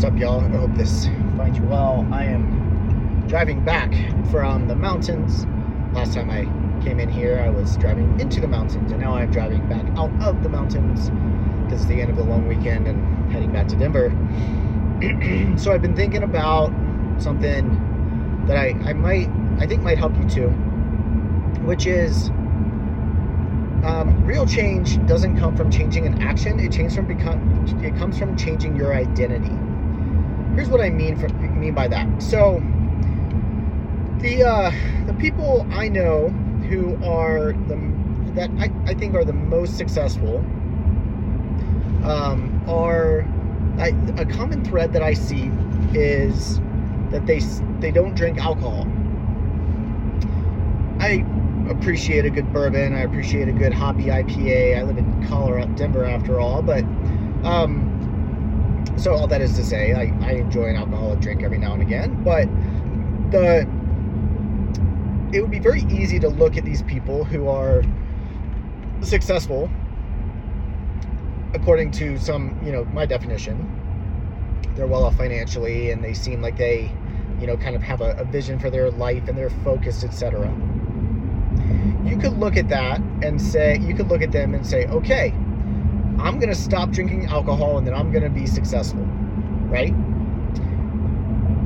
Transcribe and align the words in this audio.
What's 0.00 0.14
up, 0.14 0.18
y'all? 0.18 0.40
I 0.40 0.48
hope 0.56 0.74
this 0.76 1.08
finds 1.36 1.58
you 1.58 1.64
well. 1.64 2.08
I 2.10 2.24
am 2.24 3.26
driving 3.28 3.62
back 3.62 3.92
from 4.30 4.66
the 4.66 4.74
mountains. 4.74 5.44
Last 5.92 6.14
time 6.14 6.30
I 6.30 6.44
came 6.82 6.98
in 7.00 7.10
here, 7.10 7.38
I 7.38 7.50
was 7.50 7.76
driving 7.76 8.18
into 8.18 8.40
the 8.40 8.48
mountains, 8.48 8.90
and 8.92 9.02
now 9.02 9.12
I'm 9.12 9.30
driving 9.30 9.68
back 9.68 9.84
out 9.98 10.10
of 10.22 10.42
the 10.42 10.48
mountains 10.48 11.10
because 11.64 11.82
it's 11.82 11.84
the 11.84 12.00
end 12.00 12.10
of 12.10 12.16
the 12.16 12.22
long 12.22 12.48
weekend 12.48 12.88
and 12.88 13.30
heading 13.30 13.52
back 13.52 13.68
to 13.68 13.76
Denver. 13.76 14.08
so 15.58 15.70
I've 15.70 15.82
been 15.82 15.94
thinking 15.94 16.22
about 16.22 16.72
something 17.18 18.46
that 18.46 18.56
I, 18.56 18.68
I 18.86 18.94
might, 18.94 19.28
I 19.58 19.66
think 19.66 19.82
might 19.82 19.98
help 19.98 20.16
you 20.16 20.26
too, 20.26 20.48
which 21.66 21.86
is 21.86 22.30
um, 23.84 24.24
real 24.24 24.46
change 24.46 24.96
doesn't 25.06 25.38
come 25.38 25.54
from 25.54 25.70
changing 25.70 26.06
an 26.06 26.22
action. 26.22 26.58
It 26.58 26.72
from 26.90 27.04
become. 27.04 27.66
It 27.84 27.94
comes 27.98 28.18
from 28.18 28.34
changing 28.38 28.76
your 28.76 28.94
identity 28.94 29.54
here's 30.60 30.70
what 30.70 30.82
I 30.82 30.90
mean 30.90 31.16
mean 31.58 31.74
by 31.74 31.88
that. 31.88 32.22
So 32.22 32.60
the 34.18 34.44
uh, 34.44 34.70
the 35.06 35.14
people 35.14 35.66
I 35.70 35.88
know 35.88 36.28
who 36.68 37.02
are 37.02 37.52
the 37.52 37.76
that 38.34 38.50
I, 38.58 38.70
I 38.84 38.92
think 38.92 39.14
are 39.14 39.24
the 39.24 39.32
most 39.32 39.78
successful 39.78 40.36
um, 42.04 42.62
are 42.68 43.22
I, 43.78 43.94
a 44.18 44.26
common 44.26 44.62
thread 44.62 44.92
that 44.92 45.02
I 45.02 45.14
see 45.14 45.50
is 45.94 46.60
that 47.10 47.24
they 47.24 47.38
they 47.80 47.90
don't 47.90 48.14
drink 48.14 48.38
alcohol. 48.38 48.86
I 51.00 51.24
appreciate 51.70 52.26
a 52.26 52.30
good 52.30 52.52
bourbon. 52.52 52.94
I 52.94 53.00
appreciate 53.00 53.48
a 53.48 53.52
good 53.52 53.72
hoppy 53.72 54.04
IPA. 54.04 54.78
I 54.78 54.82
live 54.82 54.98
in 54.98 55.26
Colorado, 55.26 55.72
Denver, 55.72 56.04
after 56.04 56.38
all, 56.38 56.60
but 56.60 56.84
um, 57.44 57.89
so 59.00 59.14
all 59.14 59.26
that 59.26 59.40
is 59.40 59.54
to 59.54 59.64
say, 59.64 59.94
I, 59.94 60.14
I 60.24 60.32
enjoy 60.32 60.66
an 60.66 60.76
alcoholic 60.76 61.20
drink 61.20 61.42
every 61.42 61.58
now 61.58 61.72
and 61.72 61.80
again, 61.80 62.22
but 62.22 62.46
the 63.30 63.66
it 65.32 65.40
would 65.40 65.50
be 65.50 65.60
very 65.60 65.82
easy 65.82 66.18
to 66.18 66.28
look 66.28 66.56
at 66.56 66.64
these 66.64 66.82
people 66.82 67.24
who 67.24 67.48
are 67.48 67.82
successful 69.00 69.70
according 71.54 71.90
to 71.92 72.18
some, 72.18 72.60
you 72.64 72.72
know, 72.72 72.84
my 72.86 73.06
definition. 73.06 73.76
They're 74.74 74.86
well 74.86 75.04
off 75.04 75.16
financially 75.16 75.92
and 75.92 76.02
they 76.02 76.14
seem 76.14 76.42
like 76.42 76.56
they, 76.56 76.92
you 77.40 77.46
know, 77.46 77.56
kind 77.56 77.76
of 77.76 77.82
have 77.82 78.00
a, 78.00 78.12
a 78.18 78.24
vision 78.24 78.58
for 78.58 78.70
their 78.70 78.90
life 78.90 79.28
and 79.28 79.38
they're 79.38 79.50
focused, 79.50 80.04
etc. 80.04 80.52
You 82.04 82.18
could 82.18 82.38
look 82.38 82.56
at 82.56 82.68
that 82.68 83.00
and 83.22 83.40
say, 83.40 83.78
you 83.78 83.94
could 83.94 84.08
look 84.08 84.22
at 84.22 84.32
them 84.32 84.54
and 84.54 84.66
say, 84.66 84.86
okay, 84.86 85.32
I'm 86.22 86.38
going 86.38 86.50
to 86.50 86.54
stop 86.54 86.90
drinking 86.90 87.26
alcohol 87.26 87.78
and 87.78 87.86
then 87.86 87.94
I'm 87.94 88.12
going 88.12 88.24
to 88.24 88.30
be 88.30 88.46
successful, 88.46 89.02
right? 89.68 89.92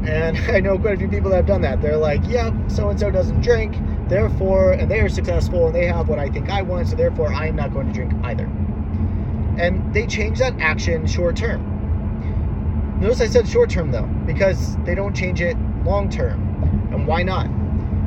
And 0.06 0.38
I 0.48 0.61
know 0.61 0.78
quite 0.78 0.94
a 0.94 0.98
few 0.98 1.08
people 1.08 1.30
that 1.30 1.36
have 1.36 1.46
done 1.46 1.62
that. 1.62 1.83
They're 1.83 1.96
like, 1.96 2.20
yeah, 2.27 2.52
so 2.69 2.88
and 2.88 2.98
so 2.98 3.11
doesn't 3.11 3.41
drink, 3.41 3.77
therefore, 4.08 4.72
and 4.72 4.91
they 4.91 5.00
are 5.00 5.08
successful 5.08 5.66
and 5.66 5.74
they 5.74 5.86
have 5.86 6.08
what 6.08 6.19
I 6.19 6.28
think 6.28 6.50
I 6.50 6.62
want, 6.62 6.88
so 6.88 6.96
therefore 6.96 7.33
I 7.33 7.46
am 7.48 7.56
not 7.56 7.72
going 7.72 7.88
to 7.88 7.92
drink 7.92 8.12
either. 8.22 8.44
And 9.58 9.92
they 9.92 10.06
change 10.06 10.38
that 10.38 10.58
action 10.61 11.06
short 11.06 11.36
term. 11.36 11.70
Notice 13.00 13.20
I 13.20 13.27
said 13.27 13.48
short 13.48 13.70
term 13.70 13.91
though, 13.91 14.08
because 14.27 14.77
they 14.84 14.94
don't 14.94 15.14
change 15.14 15.41
it 15.41 15.56
long 15.84 16.08
term. 16.08 16.41
And 16.92 17.06
why 17.06 17.22
not? 17.22 17.48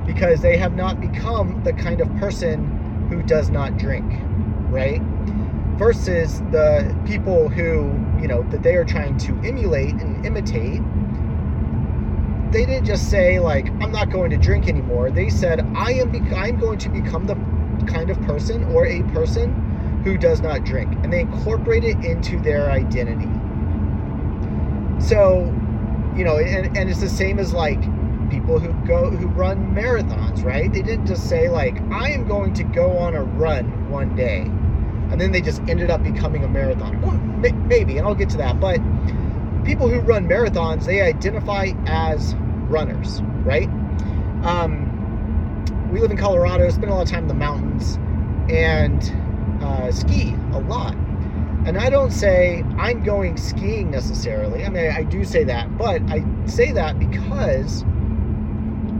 Because 0.06 0.42
they 0.42 0.58
have 0.58 0.76
not 0.76 1.02
become 1.02 1.62
the 1.64 1.74
kind 1.74 2.00
of 2.00 2.14
person 2.18 3.08
who 3.10 3.22
does 3.24 3.50
not 3.50 3.78
drink, 3.78 4.06
right? 4.70 5.02
Versus 5.78 6.42
the 6.52 6.96
people 7.06 7.50
who, 7.50 7.94
you 8.20 8.28
know, 8.28 8.44
that 8.50 8.64
they 8.64 8.76
are 8.76 8.86
trying 8.86 9.18
to 9.20 9.34
emulate 9.44 9.94
and 9.94 10.26
imitate. 10.26 10.82
They 12.52 12.66
didn't 12.66 12.86
just 12.86 13.10
say 13.10 13.40
like, 13.40 13.70
"I'm 13.82 13.92
not 13.92 14.10
going 14.10 14.32
to 14.32 14.38
drink 14.38 14.68
anymore." 14.68 15.12
They 15.12 15.30
said, 15.30 15.66
"I 15.76 15.94
am. 15.94 16.10
Be- 16.12 16.36
I'm 16.36 16.58
going 16.58 16.80
to 16.80 16.90
become 16.90 17.28
the 17.28 17.36
kind 17.86 18.10
of 18.10 18.20
person 18.22 18.64
or 18.66 18.88
a 18.88 19.04
person 19.14 20.02
who 20.04 20.18
does 20.18 20.42
not 20.42 20.64
drink," 20.64 20.94
and 21.04 21.14
they 21.14 21.22
incorporate 21.22 21.84
it 21.84 22.04
into 22.04 22.40
their 22.40 22.72
identity. 22.72 23.30
So, 25.00 25.54
you 26.16 26.24
know, 26.24 26.38
and, 26.38 26.76
and 26.76 26.90
it's 26.90 27.02
the 27.02 27.10
same 27.10 27.38
as 27.38 27.54
like 27.54 27.82
people 28.30 28.60
who 28.60 28.74
go 28.88 29.12
who 29.12 29.28
run 29.28 29.76
marathons, 29.76 30.44
right? 30.44 30.72
They 30.72 30.82
didn't 30.82 31.06
just 31.06 31.30
say 31.30 31.50
like, 31.50 31.80
"I 31.92 32.12
am 32.12 32.28
going 32.28 32.54
to 32.56 32.64
go 32.64 32.98
on 32.98 33.14
a 33.14 33.24
run 33.24 33.90
one 33.92 34.16
day." 34.16 34.50
And 35.12 35.20
then 35.20 35.32
they 35.32 35.42
just 35.42 35.62
ended 35.68 35.90
up 35.90 36.04
becoming 36.04 36.44
a 36.44 36.48
marathon. 36.48 37.42
Maybe, 37.68 37.98
and 37.98 38.08
I'll 38.08 38.16
get 38.16 38.30
to 38.30 38.38
that. 38.38 38.60
But 38.60 38.80
people 39.64 39.88
who 39.88 40.00
run 40.00 40.28
marathons, 40.28 40.86
they 40.86 41.02
identify 41.02 41.72
as 41.86 42.36
runners, 42.70 43.22
right? 43.44 43.70
Um, 44.44 45.90
we 45.92 46.00
live 46.00 46.12
in 46.12 46.18
Colorado, 46.18 46.70
spend 46.70 46.92
a 46.92 46.94
lot 46.94 47.04
of 47.04 47.10
time 47.10 47.24
in 47.24 47.28
the 47.28 47.34
mountains, 47.34 47.98
and 48.50 49.64
uh, 49.64 49.92
ski 49.92 50.36
a 50.54 50.60
lot. 50.60 50.96
And 51.66 51.78
I 51.78 51.90
don't 51.90 52.12
say 52.12 52.64
I'm 52.78 53.04
going 53.04 53.36
skiing 53.36 53.92
necessarily. 53.92 54.64
I 54.64 54.70
mean, 54.70 54.90
I 54.90 55.04
do 55.04 55.26
say 55.26 55.44
that, 55.46 55.78
but 55.78 56.02
I 56.04 56.24
say 56.46 56.72
that 56.72 56.98
because 56.98 57.84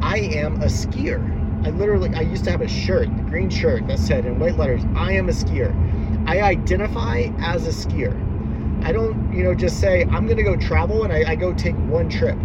I 0.02 0.20
am 0.20 0.62
a 0.62 0.66
skier. 0.66 1.34
I 1.66 1.70
literally, 1.72 2.14
I 2.14 2.22
used 2.22 2.44
to 2.46 2.52
have 2.52 2.62
a 2.62 2.68
shirt, 2.68 3.08
the 3.16 3.24
green 3.24 3.50
shirt 3.50 3.88
that 3.88 4.00
said 4.00 4.26
in 4.26 4.38
white 4.40 4.58
letters, 4.58 4.84
I 4.96 5.14
am 5.14 5.30
a 5.30 5.32
skier. 5.32 5.74
I 6.28 6.42
identify 6.42 7.30
as 7.40 7.66
a 7.66 7.72
skier. 7.72 8.14
I 8.84 8.92
don't, 8.92 9.34
you 9.34 9.44
know, 9.44 9.56
just 9.56 9.80
say 9.80 10.04
I'm 10.04 10.26
going 10.26 10.36
to 10.36 10.44
go 10.44 10.58
travel 10.58 11.06
and 11.06 11.14
I, 11.14 11.32
I 11.32 11.36
go 11.36 11.54
take 11.54 11.76
one 11.76 12.10
trip. 12.10 12.38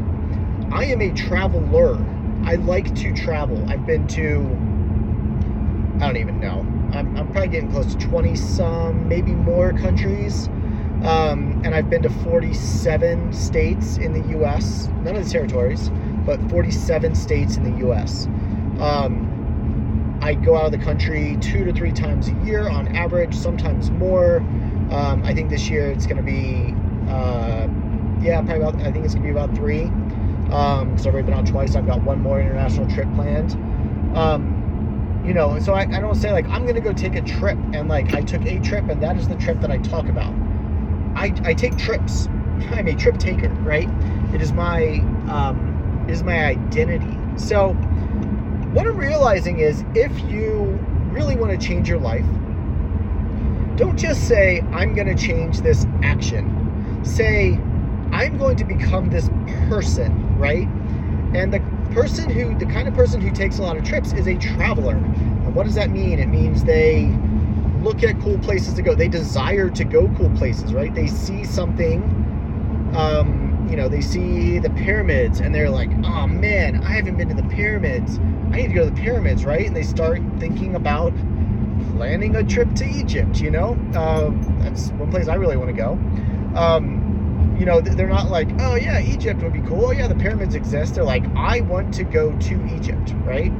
I 0.70 0.84
am 0.84 1.03
a 1.03 1.12
traveler. 1.12 1.98
I 2.44 2.54
like 2.54 2.94
to 2.94 3.12
travel. 3.12 3.69
I've 3.69 3.84
been 3.84 4.06
to, 4.09 4.38
I 6.00 6.06
don't 6.06 6.16
even 6.16 6.38
know. 6.41 6.60
I'm, 6.97 7.16
I'm 7.16 7.32
probably 7.32 7.48
getting 7.48 7.72
close 7.72 7.93
to 7.94 7.98
20 7.98 8.37
some, 8.37 9.09
maybe 9.09 9.32
more 9.32 9.72
countries. 9.72 10.47
Um, 11.03 11.60
and 11.64 11.75
I've 11.75 11.91
been 11.91 12.03
to 12.03 12.10
47 12.10 13.32
states 13.32 13.97
in 13.97 14.12
the 14.12 14.38
US, 14.38 14.87
none 15.03 15.16
of 15.16 15.25
the 15.25 15.31
territories, 15.31 15.91
but 16.25 16.41
47 16.49 17.16
states 17.16 17.56
in 17.56 17.64
the 17.64 17.88
US. 17.88 18.26
Um, 18.78 19.31
I 20.22 20.34
go 20.34 20.56
out 20.56 20.66
of 20.66 20.72
the 20.72 20.78
country 20.78 21.37
two 21.41 21.65
to 21.65 21.72
three 21.72 21.91
times 21.91 22.28
a 22.28 22.33
year 22.44 22.69
on 22.69 22.94
average, 22.97 23.34
sometimes 23.34 23.91
more. 23.91 24.37
Um, 24.93 25.21
I 25.25 25.34
think 25.34 25.50
this 25.50 25.69
year 25.69 25.91
it's 25.91 26.06
going 26.06 26.19
to 26.19 26.22
be, 26.22 26.75
uh, 27.10 27.66
yeah, 28.22 28.41
probably 28.43 28.56
about, 28.59 28.77
I 28.82 28.93
think 28.93 29.05
it's 29.05 29.15
going 29.15 29.27
to 29.27 29.32
be 29.32 29.37
about 29.37 29.53
three. 29.56 29.87
Um, 30.53 30.97
so 30.97 31.09
I've 31.09 31.15
already 31.15 31.27
been 31.27 31.34
out 31.34 31.47
twice. 31.47 31.75
I've 31.75 31.87
got 31.87 32.03
one 32.03 32.21
more 32.22 32.41
international 32.41 32.88
trip 32.88 33.12
planned. 33.15 33.55
Um, 34.16 35.22
you 35.27 35.34
know, 35.34 35.59
so 35.59 35.72
I, 35.72 35.81
I 35.81 36.00
don't 36.00 36.15
say 36.15 36.31
like, 36.31 36.47
I'm 36.49 36.62
going 36.62 36.77
to 36.77 36.81
go 36.81 36.93
take 36.93 37.16
a 37.16 37.22
trip 37.22 37.59
and 37.72 37.88
like, 37.88 38.15
I 38.15 38.22
took 38.22 38.47
a 38.47 38.61
trip 38.61 38.88
and 38.88 39.03
that 39.03 39.16
is 39.16 39.27
the 39.27 39.37
trip 39.37 39.61
that 39.61 39.72
I 39.72 39.78
talk 39.78 40.06
about. 40.06 40.32
I, 41.16 41.34
I 41.43 41.55
take 41.55 41.77
trips. 41.77 42.27
I'm 42.71 42.87
a 42.87 42.94
trip 42.94 43.19
taker, 43.19 43.49
right? 43.65 43.88
It 44.32 44.41
is 44.41 44.53
my, 44.53 44.99
um, 45.28 46.05
it 46.09 46.12
is 46.12 46.22
my 46.22 46.44
identity. 46.44 47.19
So, 47.37 47.77
what 48.72 48.87
I'm 48.87 48.97
realizing 48.97 49.59
is 49.59 49.84
if 49.94 50.19
you 50.31 50.78
really 51.10 51.37
want 51.37 51.53
to 51.53 51.66
change 51.66 51.88
your 51.88 51.99
life, 51.99 52.25
don't 53.77 53.99
just 53.99 54.27
say, 54.28 54.60
I'm 54.72 54.94
going 54.94 55.15
to 55.15 55.15
change 55.15 55.60
this 55.60 55.87
action. 56.03 57.00
Say, 57.05 57.59
I'm 58.12 58.38
going 58.38 58.56
to 58.56 58.65
become 58.65 59.11
this 59.11 59.28
person, 59.69 60.38
right? 60.38 60.66
And 61.34 61.53
the 61.53 61.61
person 61.94 62.31
who, 62.31 62.59
the 62.59 62.66
kind 62.66 62.88
of 62.88 62.94
person 62.94 63.21
who 63.21 63.31
takes 63.31 63.59
a 63.59 63.62
lot 63.62 63.77
of 63.77 63.84
trips 63.84 64.12
is 64.12 64.27
a 64.27 64.37
traveler. 64.37 64.97
And 64.97 65.55
what 65.55 65.66
does 65.66 65.75
that 65.75 65.91
mean? 65.91 66.19
It 66.19 66.28
means 66.28 66.65
they 66.65 67.15
look 67.82 68.03
at 68.03 68.21
cool 68.21 68.38
places 68.38 68.75
to 68.75 68.82
go. 68.82 68.94
They 68.94 69.09
desire 69.09 69.69
to 69.71 69.84
go 69.84 70.09
cool 70.16 70.31
places, 70.37 70.72
right? 70.72 70.94
They 70.94 71.09
see 71.09 71.44
something, 71.44 72.03
um, 72.94 73.41
you 73.69 73.77
know, 73.77 73.88
they 73.88 74.00
see 74.00 74.59
the 74.59 74.70
pyramids 74.70 75.41
and 75.41 75.55
they're 75.55 75.70
like, 75.70 75.91
oh 76.05 76.26
man, 76.26 76.82
I 76.82 76.91
haven't 76.93 77.17
been 77.17 77.29
to 77.29 77.35
the 77.35 77.49
pyramids. 77.49 78.19
I 78.53 78.56
need 78.56 78.69
to 78.69 78.75
go 78.75 78.85
to 78.85 78.91
the 78.91 79.00
pyramids, 79.00 79.44
right? 79.44 79.67
And 79.67 79.75
they 79.75 79.82
start 79.82 80.20
thinking 80.38 80.75
about 80.75 81.12
planning 81.97 82.37
a 82.37 82.44
trip 82.44 82.75
to 82.76 82.85
Egypt, 82.85 83.41
you 83.41 83.50
know? 83.50 83.79
Uh, 83.94 84.31
that's 84.62 84.91
one 84.91 85.11
place 85.11 85.29
I 85.29 85.35
really 85.35 85.56
want 85.56 85.69
to 85.70 85.76
go. 85.76 85.93
Um, 86.59 87.56
you 87.59 87.67
know, 87.67 87.81
they're 87.81 88.09
not 88.09 88.31
like, 88.31 88.49
oh 88.61 88.75
yeah, 88.75 89.00
Egypt 89.00 89.43
would 89.43 89.53
be 89.53 89.61
cool. 89.61 89.87
Oh 89.87 89.91
yeah, 89.93 90.08
the 90.08 90.15
pyramids 90.17 90.55
exist. 90.55 90.94
They're 90.97 91.05
like, 91.05 91.25
I 91.37 91.61
want 91.61 91.94
to 91.94 92.05
go 92.05 92.37
to 92.37 92.75
Egypt, 92.75 93.15
right? 93.25 93.53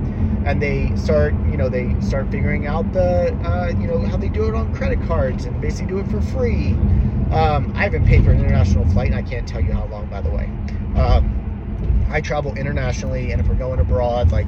And 0.45 0.61
they 0.61 0.95
start, 0.97 1.35
you 1.51 1.57
know, 1.57 1.69
they 1.69 1.95
start 2.01 2.31
figuring 2.31 2.67
out 2.67 2.93
the, 2.93 3.33
uh, 3.45 3.69
you 3.69 3.87
know, 3.87 4.01
how 4.01 4.17
they 4.17 4.29
do 4.29 4.49
it 4.49 4.55
on 4.55 4.75
credit 4.75 5.01
cards 5.07 5.45
and 5.45 5.61
basically 5.61 5.87
do 5.87 5.99
it 5.99 6.09
for 6.09 6.21
free. 6.21 6.77
Um, 7.33 7.73
I 7.75 7.85
haven't 7.85 8.07
paid 8.07 8.25
for 8.25 8.31
an 8.31 8.41
international 8.41 8.87
flight, 8.91 9.07
and 9.07 9.17
I 9.17 9.23
can't 9.23 9.49
tell 9.49 9.61
you 9.61 9.73
how 9.73 9.87
long, 9.87 10.07
by 10.07 10.21
the 10.21 10.31
way. 10.31 10.45
Um, 10.97 12.07
I 12.11 12.21
travel 12.21 12.55
internationally, 12.57 13.33
and 13.33 13.41
if 13.41 13.49
we're 13.49 13.55
going 13.55 13.81
abroad, 13.81 14.33
like 14.33 14.47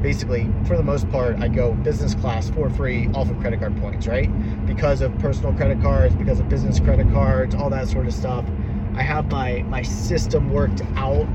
basically, 0.00 0.48
for 0.66 0.78
the 0.78 0.82
most 0.82 1.08
part, 1.10 1.36
I 1.40 1.48
go 1.48 1.72
business 1.74 2.14
class 2.14 2.48
for 2.48 2.70
free 2.70 3.08
off 3.08 3.30
of 3.30 3.38
credit 3.40 3.60
card 3.60 3.76
points, 3.82 4.06
right? 4.06 4.30
Because 4.66 5.02
of 5.02 5.16
personal 5.18 5.52
credit 5.52 5.82
cards, 5.82 6.14
because 6.14 6.40
of 6.40 6.48
business 6.48 6.80
credit 6.80 7.10
cards, 7.12 7.54
all 7.54 7.68
that 7.68 7.88
sort 7.88 8.06
of 8.06 8.14
stuff. 8.14 8.46
I 8.94 9.02
have 9.02 9.30
my 9.30 9.62
my 9.64 9.82
system 9.82 10.52
worked 10.52 10.82
out 10.96 11.26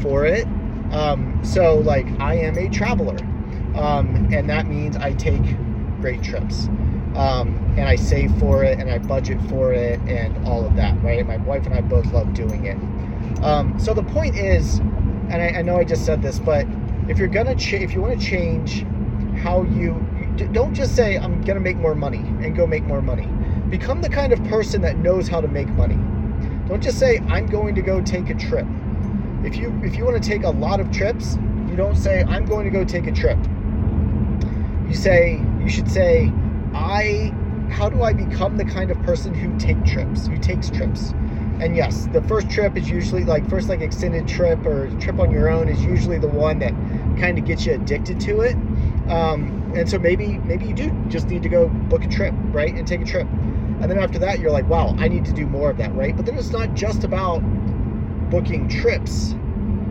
for 0.00 0.24
it. 0.24 0.46
Um, 0.92 1.40
so 1.44 1.76
like 1.76 2.06
I 2.20 2.36
am 2.36 2.56
a 2.56 2.70
traveler, 2.70 3.18
um, 3.74 4.28
and 4.32 4.48
that 4.48 4.66
means 4.66 4.96
I 4.96 5.12
take 5.12 5.42
great 6.00 6.22
trips. 6.22 6.68
Um, 7.14 7.67
and 7.78 7.88
I 7.88 7.96
save 7.96 8.36
for 8.38 8.64
it 8.64 8.78
and 8.78 8.90
I 8.90 8.98
budget 8.98 9.40
for 9.48 9.72
it 9.72 10.00
and 10.00 10.46
all 10.46 10.66
of 10.66 10.74
that, 10.76 11.00
right? 11.02 11.24
My 11.26 11.36
wife 11.38 11.64
and 11.64 11.74
I 11.74 11.80
both 11.80 12.06
love 12.12 12.34
doing 12.34 12.66
it. 12.66 12.76
Um, 13.42 13.78
so 13.78 13.94
the 13.94 14.02
point 14.02 14.36
is, 14.36 14.78
and 14.78 15.34
I, 15.34 15.58
I, 15.58 15.62
know 15.62 15.76
I 15.76 15.84
just 15.84 16.04
said 16.04 16.20
this, 16.20 16.38
but 16.40 16.66
if 17.08 17.18
you're 17.18 17.28
gonna, 17.28 17.54
ch- 17.54 17.74
if 17.74 17.94
you 17.94 18.00
want 18.00 18.18
to 18.18 18.26
change 18.26 18.84
how 19.38 19.62
you, 19.62 19.94
don't 20.52 20.74
just 20.74 20.96
say 20.96 21.16
I'm 21.16 21.40
gonna 21.42 21.60
make 21.60 21.76
more 21.76 21.94
money 21.94 22.18
and 22.18 22.56
go 22.56 22.66
make 22.66 22.84
more 22.84 23.00
money. 23.00 23.28
Become 23.70 24.02
the 24.02 24.08
kind 24.08 24.32
of 24.32 24.42
person 24.44 24.82
that 24.82 24.96
knows 24.96 25.28
how 25.28 25.40
to 25.40 25.48
make 25.48 25.68
money. 25.68 25.98
Don't 26.68 26.82
just 26.82 26.98
say 26.98 27.18
I'm 27.28 27.46
going 27.46 27.74
to 27.76 27.82
go 27.82 28.00
take 28.00 28.28
a 28.28 28.34
trip. 28.34 28.66
If 29.44 29.56
you 29.56 29.72
if 29.84 29.96
you 29.96 30.04
want 30.04 30.20
to 30.20 30.28
take 30.28 30.42
a 30.42 30.50
lot 30.50 30.80
of 30.80 30.90
trips, 30.90 31.36
you 31.68 31.76
don't 31.76 31.96
say 31.96 32.24
I'm 32.24 32.44
going 32.44 32.64
to 32.64 32.70
go 32.70 32.84
take 32.84 33.06
a 33.06 33.12
trip. 33.12 33.38
You 34.88 34.94
say 34.94 35.40
you 35.60 35.68
should 35.68 35.90
say 35.90 36.32
I 36.74 37.32
how 37.70 37.88
do 37.88 38.02
I 38.02 38.12
become 38.12 38.56
the 38.56 38.64
kind 38.64 38.90
of 38.90 39.00
person 39.02 39.34
who 39.34 39.56
take 39.58 39.84
trips, 39.84 40.26
who 40.26 40.36
takes 40.38 40.70
trips? 40.70 41.12
And 41.60 41.74
yes, 41.74 42.06
the 42.12 42.22
first 42.22 42.48
trip 42.50 42.76
is 42.76 42.88
usually 42.88 43.24
like 43.24 43.48
first 43.48 43.68
like 43.68 43.80
extended 43.80 44.28
trip 44.28 44.64
or 44.64 44.88
trip 45.00 45.18
on 45.18 45.30
your 45.30 45.48
own 45.50 45.68
is 45.68 45.84
usually 45.84 46.18
the 46.18 46.28
one 46.28 46.60
that 46.60 46.72
kind 47.18 47.36
of 47.38 47.44
gets 47.44 47.66
you 47.66 47.74
addicted 47.74 48.20
to 48.20 48.40
it. 48.42 48.54
Um, 49.10 49.72
and 49.74 49.88
so 49.88 49.98
maybe 49.98 50.38
maybe 50.38 50.66
you 50.66 50.74
do 50.74 50.90
just 51.08 51.28
need 51.28 51.42
to 51.42 51.48
go 51.48 51.68
book 51.68 52.04
a 52.04 52.08
trip, 52.08 52.34
right, 52.52 52.72
and 52.74 52.86
take 52.86 53.00
a 53.00 53.04
trip. 53.04 53.26
And 53.80 53.90
then 53.90 53.98
after 53.98 54.18
that, 54.20 54.38
you're 54.40 54.50
like, 54.50 54.68
wow, 54.68 54.94
I 54.98 55.08
need 55.08 55.24
to 55.26 55.32
do 55.32 55.46
more 55.46 55.70
of 55.70 55.76
that, 55.78 55.94
right? 55.94 56.16
But 56.16 56.26
then 56.26 56.36
it's 56.36 56.50
not 56.50 56.74
just 56.74 57.04
about 57.04 57.38
booking 58.30 58.68
trips. 58.68 59.34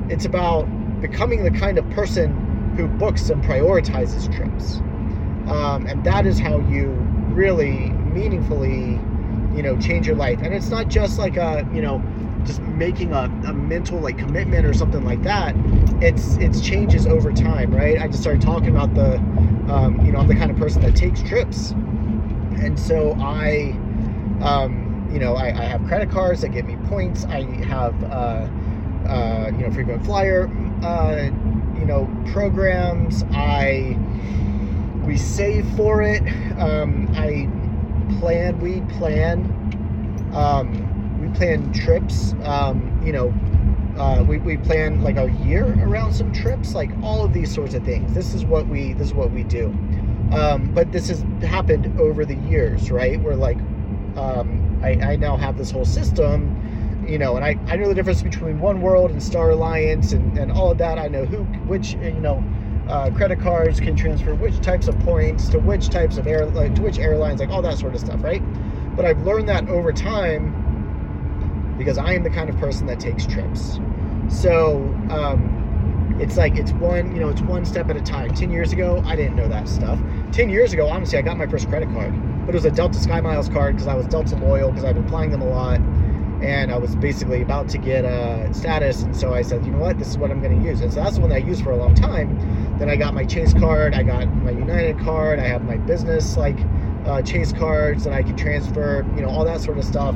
It's 0.09 0.25
about 0.25 0.63
becoming 1.01 1.43
the 1.43 1.51
kind 1.51 1.77
of 1.77 1.89
person 1.91 2.73
who 2.75 2.87
books 2.87 3.29
and 3.29 3.43
prioritizes 3.43 4.33
trips. 4.33 4.77
Um, 5.49 5.85
and 5.87 6.03
that 6.03 6.25
is 6.25 6.39
how 6.39 6.59
you 6.59 6.91
really 7.37 7.91
meaningfully, 7.91 8.99
you 9.55 9.61
know, 9.61 9.77
change 9.77 10.07
your 10.07 10.15
life. 10.15 10.41
And 10.41 10.53
it's 10.53 10.69
not 10.69 10.87
just 10.89 11.19
like 11.19 11.37
a, 11.37 11.69
you 11.71 11.81
know, 11.81 12.03
just 12.43 12.61
making 12.61 13.13
a, 13.13 13.25
a 13.45 13.53
mental 13.53 13.99
like 13.99 14.17
commitment 14.17 14.65
or 14.65 14.73
something 14.73 15.05
like 15.05 15.21
that. 15.23 15.55
It's 16.01 16.35
it's 16.37 16.59
changes 16.59 17.05
over 17.05 17.31
time, 17.31 17.73
right? 17.73 17.99
I 18.01 18.07
just 18.07 18.21
started 18.21 18.41
talking 18.41 18.69
about 18.69 18.93
the, 18.95 19.17
um, 19.71 20.03
you 20.03 20.11
know, 20.11 20.19
I'm 20.19 20.27
the 20.27 20.35
kind 20.35 20.49
of 20.49 20.57
person 20.57 20.81
that 20.81 20.95
takes 20.95 21.21
trips, 21.21 21.71
and 21.71 22.79
so 22.79 23.13
I, 23.19 23.77
um, 24.41 25.09
you 25.13 25.19
know, 25.19 25.35
I, 25.35 25.47
I 25.47 25.65
have 25.65 25.85
credit 25.85 26.09
cards 26.09 26.41
that 26.41 26.49
give 26.49 26.65
me 26.65 26.75
points. 26.87 27.25
I 27.25 27.43
have, 27.65 28.03
uh, 28.03 28.47
uh, 29.07 29.51
you 29.51 29.59
know, 29.59 29.71
frequent 29.71 30.03
flyer, 30.05 30.49
uh, 30.83 31.29
you 31.77 31.85
know, 31.85 32.09
programs. 32.31 33.23
I 33.31 33.97
we 35.07 35.17
save 35.17 35.67
for 35.75 36.01
it. 36.01 36.21
Um, 36.59 37.07
I 37.15 37.47
plan. 38.19 38.59
We 38.59 38.81
plan. 38.97 39.39
Um, 40.33 41.21
we 41.21 41.29
plan 41.35 41.71
trips. 41.73 42.33
Um, 42.43 43.01
you 43.03 43.13
know, 43.13 43.33
uh, 43.97 44.23
we, 44.23 44.37
we 44.37 44.57
plan 44.57 45.01
like 45.01 45.17
our 45.17 45.29
year 45.29 45.65
around 45.81 46.13
some 46.13 46.31
trips, 46.33 46.75
like 46.75 46.91
all 47.01 47.23
of 47.23 47.33
these 47.33 47.53
sorts 47.53 47.73
of 47.73 47.83
things. 47.83 48.13
This 48.13 48.33
is 48.33 48.45
what 48.45 48.67
we 48.67 48.93
this 48.93 49.07
is 49.07 49.13
what 49.13 49.31
we 49.31 49.43
do. 49.43 49.67
Um, 50.31 50.71
but 50.73 50.91
this 50.91 51.07
has 51.07 51.21
happened 51.41 51.99
over 51.99 52.25
the 52.25 52.35
years, 52.35 52.91
right? 52.91 53.19
We're 53.19 53.35
like, 53.35 53.57
um, 54.17 54.79
I, 54.83 54.89
I 54.89 55.15
now 55.15 55.37
have 55.37 55.57
this 55.57 55.71
whole 55.71 55.85
system, 55.85 57.05
you 57.07 57.17
know, 57.17 57.37
and 57.37 57.45
I, 57.45 57.57
I 57.67 57.77
know 57.77 57.87
the 57.87 57.95
difference 57.95 58.21
between 58.21 58.59
oneworld 58.59 59.11
and 59.11 59.23
Star 59.23 59.51
Alliance 59.51 60.11
and, 60.11 60.37
and 60.37 60.51
all 60.51 60.69
of 60.69 60.77
that. 60.79 60.99
I 60.99 61.07
know 61.07 61.23
who, 61.25 61.43
which, 61.65 61.93
you 61.93 62.11
know, 62.11 62.43
uh, 62.89 63.11
credit 63.11 63.39
cards 63.39 63.79
can 63.79 63.95
transfer 63.95 64.33
which 64.35 64.59
types 64.61 64.87
of 64.87 64.97
points 64.99 65.49
to 65.49 65.59
which 65.59 65.89
types 65.89 66.17
of 66.17 66.27
air, 66.27 66.45
like, 66.45 66.75
to 66.75 66.81
which 66.81 66.99
airlines, 66.99 67.39
like 67.39 67.49
all 67.49 67.61
that 67.61 67.77
sort 67.77 67.93
of 67.93 68.01
stuff, 68.01 68.23
right? 68.23 68.41
But 68.95 69.05
I've 69.05 69.21
learned 69.21 69.49
that 69.49 69.67
over 69.69 69.91
time 69.93 71.75
because 71.77 71.97
I 71.97 72.13
am 72.13 72.23
the 72.23 72.29
kind 72.29 72.49
of 72.49 72.57
person 72.57 72.87
that 72.87 72.99
takes 72.99 73.25
trips. 73.25 73.79
So 74.29 74.77
um, 75.09 76.17
it's 76.19 76.37
like 76.37 76.57
it's 76.57 76.71
one, 76.73 77.13
you 77.13 77.21
know, 77.21 77.29
it's 77.29 77.41
one 77.41 77.65
step 77.65 77.89
at 77.89 77.95
a 77.95 78.01
time. 78.01 78.33
Ten 78.33 78.49
years 78.49 78.73
ago, 78.73 79.03
I 79.05 79.15
didn't 79.15 79.35
know 79.35 79.47
that 79.47 79.67
stuff. 79.67 79.99
Ten 80.31 80.49
years 80.49 80.73
ago, 80.73 80.87
honestly, 80.87 81.17
I 81.17 81.21
got 81.21 81.37
my 81.37 81.47
first 81.47 81.69
credit 81.69 81.89
card, 81.89 82.13
but 82.45 82.55
it 82.55 82.57
was 82.57 82.65
a 82.65 82.71
Delta 82.71 82.97
SkyMiles 82.97 83.53
card 83.53 83.75
because 83.75 83.87
I 83.87 83.93
was 83.93 84.07
Delta 84.07 84.35
loyal 84.35 84.71
because 84.71 84.83
I've 84.83 84.95
been 84.95 85.07
flying 85.07 85.31
them 85.31 85.41
a 85.41 85.47
lot 85.47 85.79
and 86.41 86.71
I 86.71 86.77
was 86.77 86.95
basically 86.95 87.41
about 87.41 87.69
to 87.69 87.77
get 87.77 88.05
a 88.05 88.53
status, 88.53 89.01
and 89.03 89.15
so 89.15 89.33
I 89.33 89.41
said, 89.41 89.65
you 89.65 89.71
know 89.71 89.79
what, 89.79 89.97
this 89.97 90.07
is 90.07 90.17
what 90.17 90.31
I'm 90.31 90.41
going 90.41 90.61
to 90.61 90.67
use, 90.67 90.81
and 90.81 90.91
so 90.91 91.01
that's 91.01 91.15
the 91.15 91.21
one 91.21 91.29
that 91.29 91.37
I 91.37 91.45
used 91.45 91.63
for 91.63 91.71
a 91.71 91.77
long 91.77 91.95
time. 91.95 92.77
Then 92.77 92.89
I 92.89 92.95
got 92.95 93.13
my 93.13 93.25
Chase 93.25 93.53
card, 93.53 93.93
I 93.93 94.03
got 94.03 94.27
my 94.27 94.51
United 94.51 94.99
card, 94.99 95.39
I 95.39 95.47
have 95.47 95.63
my 95.63 95.77
business 95.77 96.37
like 96.37 96.57
uh, 97.05 97.21
Chase 97.21 97.51
cards 97.53 98.03
that 98.03 98.13
I 98.13 98.21
can 98.21 98.35
transfer, 98.35 99.05
you 99.15 99.21
know, 99.21 99.29
all 99.29 99.45
that 99.45 99.61
sort 99.61 99.77
of 99.77 99.83
stuff. 99.85 100.15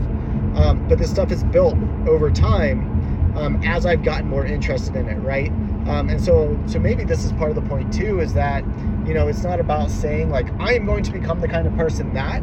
Um, 0.55 0.85
but 0.87 0.97
this 0.97 1.09
stuff 1.09 1.31
is 1.31 1.43
built 1.45 1.77
over 2.07 2.29
time 2.29 3.33
um, 3.37 3.61
as 3.63 3.85
I've 3.85 4.03
gotten 4.03 4.27
more 4.27 4.45
interested 4.45 4.95
in 4.95 5.07
it, 5.07 5.15
right? 5.19 5.49
Um, 5.87 6.09
and 6.09 6.21
so, 6.21 6.59
so 6.67 6.77
maybe 6.79 7.05
this 7.05 7.23
is 7.23 7.31
part 7.33 7.49
of 7.49 7.55
the 7.55 7.67
point 7.67 7.93
too, 7.93 8.19
is 8.19 8.33
that 8.33 8.63
you 9.05 9.13
know, 9.13 9.27
it's 9.27 9.43
not 9.43 9.59
about 9.59 9.89
saying 9.89 10.29
like 10.29 10.47
I 10.59 10.73
am 10.73 10.85
going 10.85 11.03
to 11.03 11.11
become 11.11 11.41
the 11.41 11.47
kind 11.47 11.67
of 11.67 11.75
person 11.75 12.13
that, 12.13 12.39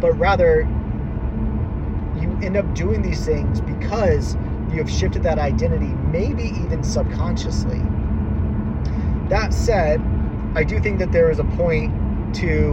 but 0.00 0.12
rather 0.18 0.68
end 2.54 2.68
up 2.68 2.74
doing 2.74 3.00
these 3.00 3.24
things 3.24 3.62
because 3.62 4.34
you 4.70 4.78
have 4.78 4.90
shifted 4.90 5.22
that 5.22 5.38
identity, 5.38 5.86
maybe 6.10 6.42
even 6.42 6.82
subconsciously. 6.82 7.78
That 9.28 9.54
said, 9.54 10.02
I 10.54 10.64
do 10.64 10.78
think 10.78 10.98
that 10.98 11.12
there 11.12 11.30
is 11.30 11.38
a 11.38 11.44
point 11.44 12.34
to 12.36 12.72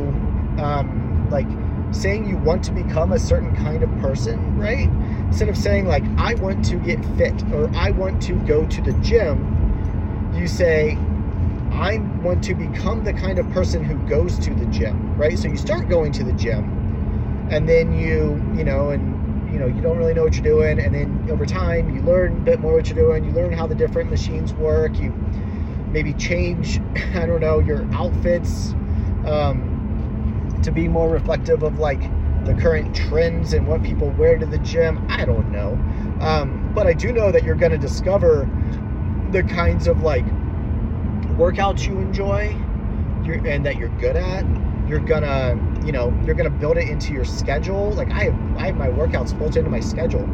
um, 0.58 1.30
like 1.32 1.48
saying 1.94 2.28
you 2.28 2.38
want 2.38 2.64
to 2.66 2.72
become 2.74 3.14
a 3.14 3.20
certain 3.20 3.56
kind 3.56 3.82
of 3.82 3.90
person, 4.00 4.58
right? 4.60 4.90
Instead 5.28 5.48
of 5.48 5.58
saying 5.58 5.88
like 5.88 6.04
I 6.18 6.34
want 6.36 6.66
to 6.66 6.76
get 6.78 7.04
fit 7.16 7.42
or 7.54 7.70
I 7.74 7.92
want 7.92 8.22
to 8.24 8.34
go 8.46 8.66
to 8.66 8.82
the 8.82 8.92
gym, 9.02 10.34
you 10.36 10.48
say 10.48 10.98
I 11.72 12.00
want 12.22 12.44
to 12.46 12.54
become 12.54 13.06
the 13.06 13.14
kind 13.14 13.40
of 13.40 13.50
person 13.52 13.82
who 13.82 13.96
goes 14.10 14.38
to 14.40 14.54
the 14.54 14.66
gym, 14.66 15.16
right? 15.16 15.40
So 15.40 15.48
you 15.48 15.56
start 15.56 15.88
going 15.88 16.12
to 16.14 16.24
the 16.26 16.34
gym 16.34 17.48
and 17.50 17.68
then 17.68 17.94
you, 17.94 18.42
you 18.58 18.66
know, 18.66 18.90
and 18.90 19.19
you 19.52 19.60
know 19.60 19.68
you 19.68 19.82
don't 19.82 19.98
really 19.98 20.14
know 20.14 20.24
what 20.24 20.34
you're 20.34 20.44
doing 20.44 20.80
and 20.80 20.94
then 20.94 21.28
over 21.32 21.46
time 21.46 21.90
you 21.96 22.02
learn 22.02 22.38
a 22.38 22.42
bit 22.42 22.60
more 22.60 22.74
what 22.74 22.88
you're 22.88 22.98
doing 22.98 23.24
you 23.24 23.32
learn 23.32 23.52
how 23.52 23.66
the 23.66 23.76
different 23.76 24.10
machines 24.10 24.54
work 24.54 24.98
you 24.98 25.12
maybe 25.92 26.14
change 26.14 26.80
i 27.16 27.26
don't 27.26 27.42
know 27.42 27.60
your 27.60 27.88
outfits 27.94 28.74
um, 29.26 30.60
to 30.64 30.72
be 30.72 30.88
more 30.88 31.10
reflective 31.10 31.64
of 31.64 31.80
like 31.80 32.02
the 32.46 32.54
current 32.56 32.96
trends 32.96 33.54
and 33.54 33.68
what 33.68 33.84
people 33.84 34.10
wear 34.12 34.38
to 34.38 34.46
the 34.46 34.58
gym 34.60 35.06
i 35.10 35.26
don't 35.26 35.52
know. 35.52 35.74
Um, 36.22 36.72
but 36.74 36.88
i 36.88 36.94
do 36.94 37.12
know 37.12 37.32
that 37.32 37.44
you're 37.44 37.56
going 37.56 37.72
to 37.72 37.78
discover 37.78 38.50
the 39.32 39.44
kinds 39.44 39.88
of 39.88 40.02
like 40.02 40.26
workouts 41.38 41.88
you 41.88 42.00
enjoy 42.00 42.56
and 43.46 43.66
that 43.66 43.78
you're 43.78 43.90
good 44.00 44.16
at 44.16 44.44
you're 44.90 45.00
gonna 45.00 45.56
you 45.86 45.92
know 45.92 46.14
you're 46.26 46.36
gonna 46.36 46.50
build 46.50 46.78
it 46.78 46.88
into 46.88 47.14
your 47.14 47.26
schedule. 47.26 47.92
Like 47.94 48.12
i 48.12 48.26
have 48.26 48.58
i 48.58 48.68
have 48.68 48.76
my 48.76 48.90
workouts 48.90 49.38
built 49.38 49.56
into 49.58 49.70
my 49.70 49.80
schedule. 49.80 50.28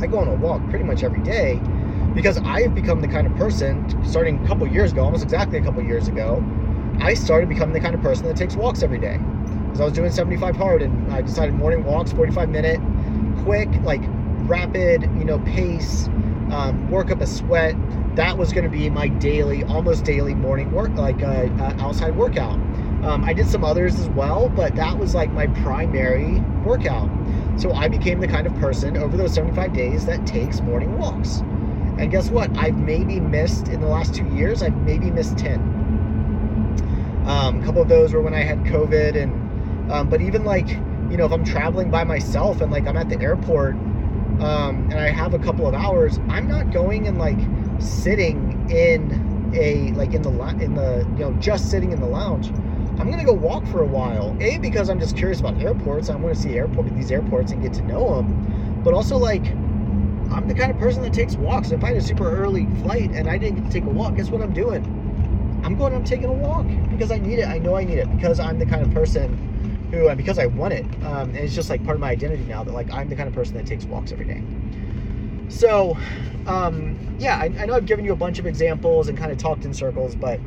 I 0.00 0.06
go 0.06 0.18
on 0.18 0.28
a 0.28 0.34
walk 0.34 0.68
pretty 0.70 0.84
much 0.84 1.02
every 1.02 1.22
day 1.22 1.60
because 2.14 2.38
i've 2.38 2.74
become 2.74 3.00
the 3.00 3.08
kind 3.08 3.26
of 3.26 3.36
person 3.36 3.84
starting 4.04 4.42
a 4.42 4.48
couple 4.48 4.66
years 4.66 4.92
ago 4.92 5.04
almost 5.04 5.22
exactly 5.22 5.58
a 5.58 5.62
couple 5.62 5.82
years 5.82 6.08
ago 6.08 6.42
i 7.00 7.14
started 7.14 7.48
becoming 7.48 7.72
the 7.74 7.80
kind 7.80 7.94
of 7.94 8.00
person 8.00 8.26
that 8.26 8.36
takes 8.36 8.56
walks 8.56 8.82
every 8.82 8.98
day. 8.98 9.18
Because 9.18 9.80
i 9.80 9.84
was 9.84 9.92
doing 9.92 10.10
75 10.10 10.56
hard 10.56 10.82
and 10.82 11.12
i 11.12 11.20
decided 11.22 11.54
morning 11.54 11.84
walks 11.84 12.12
45 12.12 12.48
minute 12.48 12.80
quick 13.42 13.68
like 13.82 14.02
rapid 14.48 15.02
you 15.18 15.24
know 15.24 15.38
pace 15.40 16.08
um, 16.50 16.90
work 16.90 17.10
up 17.10 17.20
a 17.20 17.26
sweat. 17.26 17.76
That 18.16 18.38
was 18.38 18.52
going 18.52 18.64
to 18.64 18.70
be 18.70 18.88
my 18.88 19.08
daily 19.08 19.64
almost 19.64 20.04
daily 20.04 20.34
morning 20.34 20.72
work 20.72 20.90
like 20.96 21.22
uh, 21.22 21.26
uh, 21.60 21.74
outside 21.78 22.16
workout 22.16 22.58
um, 23.02 23.24
I 23.24 23.32
did 23.32 23.46
some 23.48 23.62
others 23.62 23.98
as 24.00 24.08
well, 24.08 24.48
but 24.48 24.74
that 24.74 24.98
was 24.98 25.14
like 25.14 25.30
my 25.30 25.46
primary 25.46 26.40
workout. 26.64 27.08
So 27.56 27.72
I 27.72 27.88
became 27.88 28.20
the 28.20 28.26
kind 28.26 28.46
of 28.46 28.54
person 28.56 28.96
over 28.96 29.16
those 29.16 29.34
75 29.34 29.72
days 29.72 30.04
that 30.06 30.26
takes 30.26 30.60
morning 30.60 30.98
walks. 30.98 31.38
And 31.98 32.10
guess 32.10 32.30
what? 32.30 32.56
I've 32.56 32.76
maybe 32.76 33.20
missed 33.20 33.68
in 33.68 33.80
the 33.80 33.86
last 33.86 34.14
two 34.14 34.26
years, 34.34 34.62
I've 34.62 34.76
maybe 34.78 35.10
missed 35.10 35.38
10. 35.38 35.60
Um, 37.26 37.60
a 37.60 37.64
couple 37.64 37.82
of 37.82 37.88
those 37.88 38.12
were 38.12 38.20
when 38.20 38.34
I 38.34 38.42
had 38.42 38.58
COVID. 38.60 39.20
And, 39.20 39.92
um, 39.92 40.08
but 40.08 40.20
even 40.20 40.44
like, 40.44 40.68
you 40.68 41.16
know, 41.16 41.24
if 41.24 41.32
I'm 41.32 41.44
traveling 41.44 41.90
by 41.90 42.02
myself 42.02 42.60
and 42.60 42.72
like 42.72 42.86
I'm 42.86 42.96
at 42.96 43.08
the 43.08 43.20
airport 43.20 43.74
um, 43.74 44.88
and 44.90 44.94
I 44.94 45.10
have 45.10 45.34
a 45.34 45.38
couple 45.38 45.68
of 45.68 45.74
hours, 45.74 46.18
I'm 46.28 46.48
not 46.48 46.72
going 46.72 47.06
and 47.06 47.18
like 47.18 47.38
sitting 47.80 48.68
in 48.70 49.52
a, 49.54 49.92
like 49.92 50.14
in 50.14 50.22
the, 50.22 50.30
in 50.60 50.74
the, 50.74 51.06
you 51.12 51.20
know, 51.20 51.32
just 51.40 51.70
sitting 51.70 51.92
in 51.92 52.00
the 52.00 52.06
lounge 52.08 52.50
I'm 52.98 53.10
gonna 53.10 53.24
go 53.24 53.32
walk 53.32 53.66
for 53.66 53.82
a 53.82 53.86
while. 53.86 54.36
A 54.40 54.58
because 54.58 54.90
I'm 54.90 54.98
just 54.98 55.16
curious 55.16 55.38
about 55.40 55.60
airports. 55.62 56.10
I 56.10 56.16
want 56.16 56.34
to 56.34 56.40
see 56.40 56.56
airport 56.56 56.94
these 56.94 57.12
airports 57.12 57.52
and 57.52 57.62
get 57.62 57.72
to 57.74 57.82
know 57.82 58.16
them. 58.16 58.80
But 58.82 58.92
also 58.92 59.16
like 59.16 59.46
I'm 60.30 60.46
the 60.46 60.54
kind 60.54 60.70
of 60.70 60.78
person 60.78 61.02
that 61.02 61.12
takes 61.12 61.36
walks. 61.36 61.70
If 61.70 61.82
I 61.84 61.88
had 61.88 61.96
a 61.96 62.02
super 62.02 62.28
early 62.28 62.66
flight 62.82 63.10
and 63.12 63.28
I 63.28 63.38
didn't 63.38 63.62
get 63.62 63.66
to 63.66 63.72
take 63.72 63.84
a 63.84 63.90
walk, 63.90 64.16
guess 64.16 64.30
what 64.30 64.42
I'm 64.42 64.52
doing? 64.52 64.84
I'm 65.64 65.76
going. 65.76 65.94
I'm 65.94 66.04
taking 66.04 66.26
a 66.26 66.32
walk 66.32 66.66
because 66.90 67.10
I 67.10 67.18
need 67.18 67.38
it. 67.38 67.46
I 67.46 67.58
know 67.58 67.76
I 67.76 67.84
need 67.84 67.98
it 67.98 68.14
because 68.16 68.40
I'm 68.40 68.58
the 68.58 68.66
kind 68.66 68.82
of 68.82 68.92
person 68.92 69.88
who, 69.90 70.08
and 70.08 70.16
because 70.16 70.38
I 70.38 70.46
want 70.46 70.74
it, 70.74 70.84
um, 71.04 71.30
and 71.30 71.38
it's 71.38 71.54
just 71.54 71.70
like 71.70 71.82
part 71.84 71.96
of 71.96 72.00
my 72.00 72.10
identity 72.10 72.44
now 72.44 72.62
that 72.62 72.72
like 72.72 72.92
I'm 72.92 73.08
the 73.08 73.16
kind 73.16 73.28
of 73.28 73.34
person 73.34 73.56
that 73.56 73.66
takes 73.66 73.84
walks 73.84 74.12
every 74.12 74.26
day. 74.26 74.42
So, 75.48 75.96
um, 76.46 77.16
yeah, 77.18 77.38
I, 77.38 77.44
I 77.44 77.66
know 77.66 77.74
I've 77.74 77.86
given 77.86 78.04
you 78.04 78.12
a 78.12 78.16
bunch 78.16 78.38
of 78.38 78.46
examples 78.46 79.08
and 79.08 79.16
kind 79.16 79.32
of 79.32 79.38
talked 79.38 79.64
in 79.64 79.72
circles, 79.72 80.14
but 80.14 80.40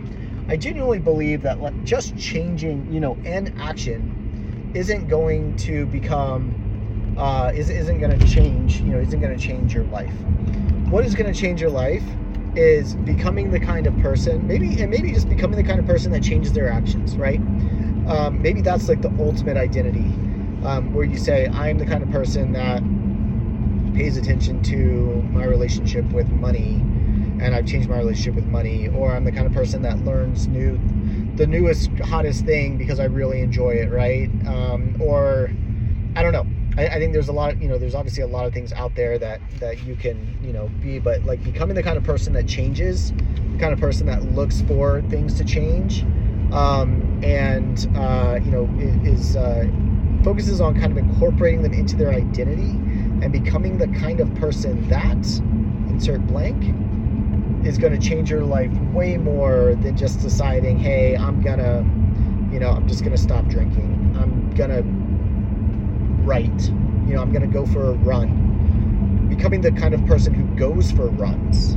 I 0.47 0.57
genuinely 0.57 0.99
believe 0.99 1.41
that 1.43 1.61
like 1.61 1.83
just 1.83 2.17
changing, 2.17 2.91
you 2.91 2.99
know, 2.99 3.17
an 3.25 3.53
action 3.57 4.71
isn't 4.73 5.07
going 5.07 5.55
to 5.57 5.85
become, 5.87 7.15
uh, 7.17 7.51
is, 7.53 7.69
isn't 7.69 7.99
going 7.99 8.17
to 8.17 8.27
change, 8.27 8.79
you 8.81 8.87
know, 8.87 8.99
isn't 8.99 9.19
going 9.19 9.37
to 9.37 9.41
change 9.41 9.73
your 9.73 9.85
life. 9.85 10.13
What 10.89 11.05
is 11.05 11.15
going 11.15 11.31
to 11.31 11.39
change 11.39 11.61
your 11.61 11.69
life 11.69 12.03
is 12.55 12.95
becoming 12.95 13.51
the 13.51 13.59
kind 13.59 13.87
of 13.87 13.97
person, 13.99 14.45
maybe, 14.45 14.81
and 14.81 14.89
maybe 14.89 15.11
just 15.13 15.29
becoming 15.29 15.57
the 15.57 15.63
kind 15.63 15.79
of 15.79 15.85
person 15.85 16.11
that 16.11 16.23
changes 16.23 16.51
their 16.51 16.69
actions, 16.69 17.15
right? 17.17 17.39
Um, 18.07 18.41
maybe 18.41 18.61
that's 18.61 18.89
like 18.89 19.01
the 19.01 19.13
ultimate 19.19 19.57
identity, 19.57 20.13
um, 20.65 20.93
where 20.93 21.05
you 21.05 21.17
say, 21.17 21.47
I'm 21.47 21.77
the 21.77 21.85
kind 21.85 22.03
of 22.03 22.11
person 22.11 22.51
that 22.53 22.81
pays 23.93 24.17
attention 24.17 24.61
to 24.63 25.21
my 25.31 25.45
relationship 25.45 26.05
with 26.11 26.29
money 26.29 26.83
and 27.41 27.55
I've 27.55 27.65
changed 27.65 27.89
my 27.89 27.97
relationship 27.97 28.35
with 28.35 28.45
money, 28.45 28.87
or 28.89 29.11
I'm 29.11 29.23
the 29.23 29.31
kind 29.31 29.47
of 29.47 29.53
person 29.53 29.81
that 29.81 29.99
learns 30.05 30.47
new, 30.47 30.79
the 31.35 31.47
newest, 31.47 31.89
hottest 31.99 32.45
thing 32.45 32.77
because 32.77 32.99
I 32.99 33.05
really 33.05 33.41
enjoy 33.41 33.71
it, 33.71 33.89
right? 33.89 34.29
Um, 34.45 34.95
or 35.01 35.49
I 36.15 36.21
don't 36.21 36.33
know. 36.33 36.45
I, 36.77 36.87
I, 36.87 36.99
think 36.99 37.13
there's 37.13 37.27
a 37.27 37.33
lot, 37.33 37.53
of, 37.53 37.61
you 37.61 37.67
know, 37.67 37.77
there's 37.77 37.95
obviously 37.95 38.23
a 38.23 38.27
lot 38.27 38.45
of 38.45 38.53
things 38.53 38.71
out 38.73 38.95
there 38.95 39.17
that 39.17 39.41
that 39.59 39.83
you 39.83 39.95
can, 39.95 40.37
you 40.43 40.53
know, 40.53 40.69
be, 40.81 40.99
but 40.99 41.23
like 41.25 41.43
becoming 41.43 41.75
the 41.75 41.83
kind 41.83 41.97
of 41.97 42.03
person 42.03 42.31
that 42.33 42.47
changes, 42.47 43.11
the 43.11 43.57
kind 43.59 43.73
of 43.73 43.79
person 43.79 44.05
that 44.05 44.23
looks 44.23 44.61
for 44.61 45.01
things 45.09 45.33
to 45.35 45.43
change, 45.43 46.03
um, 46.53 47.19
and 47.23 47.89
uh, 47.97 48.39
you 48.41 48.51
know, 48.51 48.69
is 49.03 49.35
uh, 49.35 49.65
focuses 50.23 50.61
on 50.61 50.79
kind 50.79 50.91
of 50.91 50.97
incorporating 50.97 51.63
them 51.63 51.73
into 51.73 51.95
their 51.95 52.11
identity 52.11 52.71
and 53.23 53.31
becoming 53.31 53.77
the 53.77 53.87
kind 53.99 54.19
of 54.19 54.33
person 54.35 54.87
that 54.89 55.17
insert 55.89 56.25
blank 56.27 56.63
is 57.63 57.77
going 57.77 57.93
to 57.93 57.99
change 57.99 58.29
your 58.29 58.43
life 58.43 58.71
way 58.93 59.17
more 59.17 59.75
than 59.75 59.95
just 59.95 60.21
deciding, 60.21 60.79
hey, 60.79 61.15
I'm 61.15 61.41
gonna, 61.41 61.85
you 62.51 62.59
know, 62.59 62.69
I'm 62.71 62.87
just 62.87 63.03
gonna 63.03 63.17
stop 63.17 63.45
drinking. 63.47 64.15
I'm 64.19 64.49
gonna 64.51 64.83
write. 66.25 66.69
You 67.07 67.15
know, 67.15 67.21
I'm 67.21 67.31
gonna 67.31 67.47
go 67.47 67.65
for 67.65 67.89
a 67.89 67.93
run. 67.93 69.27
Becoming 69.29 69.61
the 69.61 69.71
kind 69.71 69.93
of 69.93 70.05
person 70.05 70.33
who 70.33 70.43
goes 70.55 70.91
for 70.91 71.09
runs, 71.09 71.75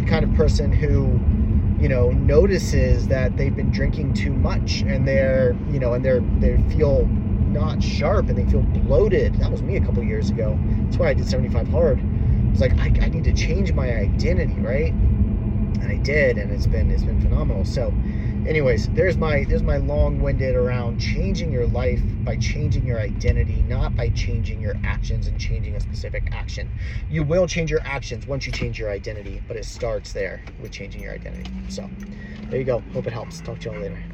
the 0.00 0.06
kind 0.06 0.24
of 0.24 0.32
person 0.34 0.72
who, 0.72 1.20
you 1.82 1.88
know, 1.88 2.10
notices 2.10 3.08
that 3.08 3.36
they've 3.36 3.54
been 3.54 3.70
drinking 3.70 4.14
too 4.14 4.32
much 4.32 4.82
and 4.82 5.06
they're, 5.06 5.56
you 5.70 5.78
know, 5.78 5.94
and 5.94 6.04
they're 6.04 6.20
they 6.38 6.60
feel 6.74 7.06
not 7.06 7.82
sharp 7.82 8.28
and 8.28 8.38
they 8.38 8.44
feel 8.50 8.62
bloated. 8.62 9.34
That 9.36 9.50
was 9.50 9.62
me 9.62 9.76
a 9.76 9.80
couple 9.80 10.02
years 10.02 10.30
ago. 10.30 10.58
That's 10.84 10.98
why 10.98 11.08
I 11.08 11.14
did 11.14 11.28
75 11.28 11.68
hard. 11.68 12.00
It's 12.52 12.60
like 12.60 12.78
I, 12.78 12.86
I 13.04 13.08
need 13.08 13.24
to 13.24 13.32
change 13.32 13.72
my 13.72 13.94
identity, 13.96 14.60
right? 14.60 14.92
And 15.80 15.90
I 15.90 15.96
did, 15.96 16.38
and 16.38 16.52
it's 16.52 16.66
been 16.66 16.90
it's 16.90 17.04
been 17.04 17.20
phenomenal. 17.20 17.64
So, 17.64 17.92
anyways, 18.46 18.88
there's 18.90 19.16
my 19.16 19.44
there's 19.44 19.62
my 19.62 19.78
long-winded 19.78 20.54
around 20.54 20.98
changing 20.98 21.52
your 21.52 21.66
life 21.66 22.02
by 22.24 22.36
changing 22.36 22.86
your 22.86 23.00
identity, 23.00 23.62
not 23.62 23.96
by 23.96 24.10
changing 24.10 24.60
your 24.60 24.76
actions 24.84 25.26
and 25.26 25.38
changing 25.38 25.76
a 25.76 25.80
specific 25.80 26.28
action. 26.32 26.70
You 27.08 27.22
will 27.24 27.46
change 27.46 27.70
your 27.70 27.82
actions 27.84 28.26
once 28.26 28.46
you 28.46 28.52
change 28.52 28.78
your 28.78 28.90
identity, 28.90 29.42
but 29.46 29.56
it 29.56 29.64
starts 29.64 30.12
there 30.12 30.44
with 30.58 30.72
changing 30.72 31.02
your 31.02 31.12
identity. 31.14 31.50
So, 31.68 31.88
there 32.50 32.58
you 32.58 32.64
go. 32.64 32.82
Hope 32.92 33.06
it 33.06 33.12
helps. 33.12 33.40
Talk 33.40 33.60
to 33.60 33.70
you 33.70 33.76
all 33.76 33.82
later. 33.82 34.10